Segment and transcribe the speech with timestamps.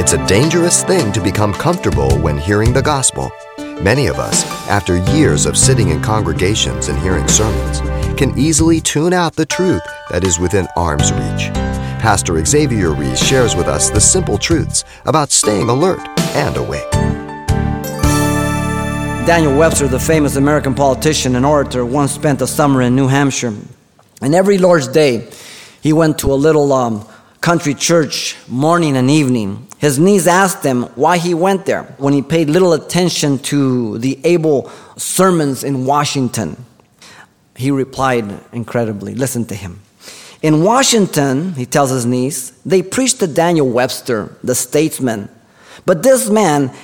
[0.00, 3.30] It's a dangerous thing to become comfortable when hearing the gospel.
[3.58, 7.80] Many of us, after years of sitting in congregations and hearing sermons,
[8.18, 11.52] can easily tune out the truth that is within arm's reach.
[12.00, 16.00] Pastor Xavier Reese shares with us the simple truths about staying alert
[16.34, 16.90] and awake.
[19.26, 23.52] Daniel Webster, the famous American politician and orator, once spent a summer in New Hampshire.
[24.22, 25.28] And every Lord's Day,
[25.82, 27.06] he went to a little um,
[27.40, 29.66] country church morning and evening.
[29.78, 34.18] His niece asked him why he went there when he paid little attention to the
[34.24, 36.64] able sermons in Washington.
[37.56, 39.80] He replied incredibly, listen to him.
[40.42, 45.28] In Washington, he tells his niece, they preached to Daniel Webster, the statesman.
[45.84, 46.74] But this man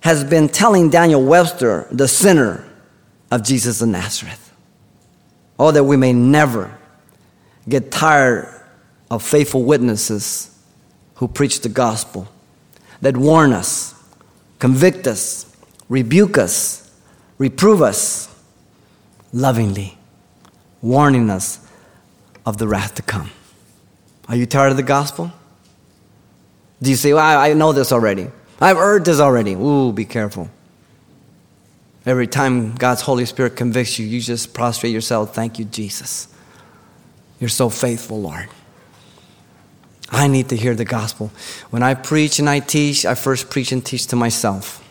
[0.00, 2.64] has been telling Daniel Webster, the sinner,
[3.30, 4.52] of Jesus of Nazareth.
[5.58, 6.76] Oh, that we may never
[7.68, 8.59] get tired
[9.10, 10.56] of faithful witnesses
[11.16, 12.28] who preach the gospel,
[13.00, 13.94] that warn us,
[14.58, 15.54] convict us,
[15.88, 16.90] rebuke us,
[17.38, 18.28] reprove us
[19.32, 19.98] lovingly,
[20.82, 21.66] warning us
[22.46, 23.30] of the wrath to come.
[24.28, 25.32] Are you tired of the gospel?
[26.80, 28.28] Do you say, well, I know this already?
[28.60, 29.54] I've heard this already.
[29.54, 30.48] Ooh, be careful.
[32.06, 35.34] Every time God's Holy Spirit convicts you, you just prostrate yourself.
[35.34, 36.28] Thank you, Jesus.
[37.38, 38.48] You're so faithful, Lord.
[40.10, 41.30] I need to hear the gospel.
[41.70, 44.82] When I preach and I teach, I first preach and teach to myself,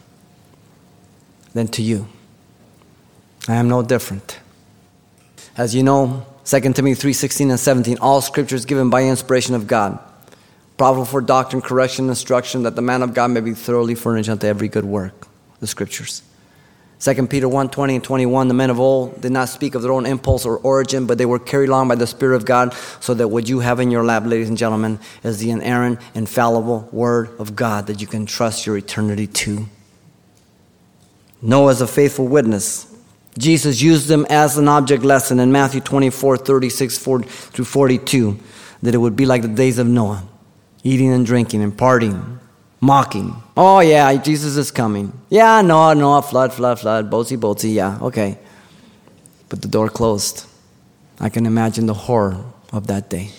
[1.54, 2.08] then to you.
[3.48, 4.40] I am no different.
[5.58, 9.68] As you know, 2 Timothy 3:16 and 17, all scripture is given by inspiration of
[9.68, 10.00] God,
[10.78, 14.48] profitable for doctrine, correction, instruction, that the man of God may be thoroughly furnished unto
[14.48, 15.28] every good work.
[15.60, 16.22] The scriptures.
[17.00, 19.94] 2 Peter 1 20 and 21, the men of old did not speak of their
[19.94, 23.14] own impulse or origin, but they were carried along by the Spirit of God, so
[23.14, 27.30] that what you have in your lap, ladies and gentlemen, is the inerrant, infallible Word
[27.40, 29.66] of God that you can trust your eternity to.
[31.42, 32.86] Noah is a faithful witness.
[33.38, 37.24] Jesus used them as an object lesson in Matthew 24 36 through
[37.66, 38.38] 42,
[38.84, 40.28] that it would be like the days of Noah,
[40.84, 42.40] eating and drinking and partying
[42.80, 43.36] mocking.
[43.56, 45.14] Oh, yeah, Jesus is coming.
[45.30, 48.38] Yeah, no, no, flood, flood, flood, boatsy, boatsy, yeah, okay.
[49.50, 50.46] But the door closed.
[51.20, 53.32] I can imagine the horror of that day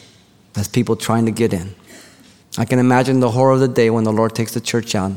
[0.56, 1.74] as people trying to get in.
[2.58, 5.12] I can imagine the horror of the day when the Lord takes the church out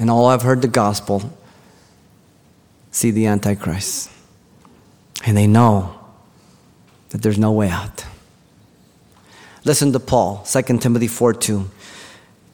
[0.00, 1.38] and all I've heard the gospel
[2.90, 4.10] see the Antichrist.
[5.26, 5.98] And they know
[7.10, 8.06] that there's no way out.
[9.64, 11.70] Listen to Paul, 2 Timothy 4 2.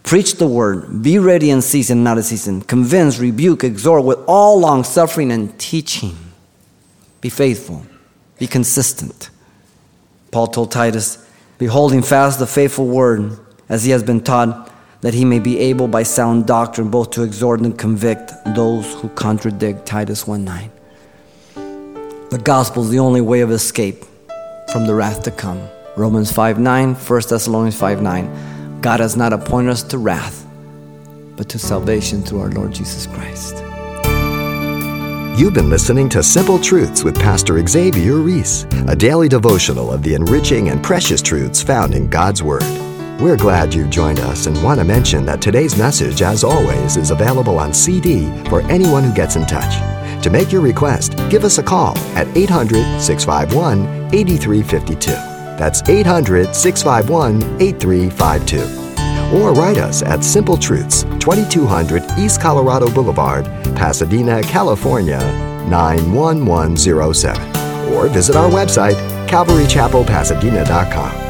[0.07, 1.03] Preach the word.
[1.03, 2.63] Be ready in season, not a season.
[2.63, 6.17] Convince, rebuke, exhort with all long suffering and teaching.
[7.21, 7.85] Be faithful.
[8.39, 9.31] Be consistent.
[10.31, 11.27] Paul told Titus,
[11.59, 13.37] Be holding fast the faithful word
[13.69, 17.25] as he has been taught, that he may be able by sound doctrine both to
[17.25, 19.87] exhort and convict those who contradict.
[19.87, 20.71] Titus 1 9.
[22.31, 24.05] The gospel is the only way of escape
[24.71, 25.69] from the wrath to come.
[25.97, 28.56] Romans 5 9, 1 Thessalonians 5 9.
[28.87, 30.47] God has not appointed us to wrath,
[31.35, 33.57] but to salvation through our Lord Jesus Christ.
[35.37, 40.15] You've been listening to Simple Truths with Pastor Xavier Reese, a daily devotional of the
[40.15, 42.63] enriching and precious truths found in God's Word.
[43.21, 47.11] We're glad you've joined us and want to mention that today's message, as always, is
[47.11, 49.75] available on CD for anyone who gets in touch.
[50.23, 55.36] To make your request, give us a call at 800 651 8352.
[55.57, 58.87] That's 800 651 8352.
[59.37, 65.19] Or write us at Simple Truths, 2200 East Colorado Boulevard, Pasadena, California,
[65.69, 67.93] 91107.
[67.93, 68.95] Or visit our website,
[69.27, 71.26] calvarychapelpasadena.com.